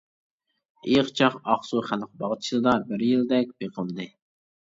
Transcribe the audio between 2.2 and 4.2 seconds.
باغچىسىدا بىر يىلدەك بېقىلدى.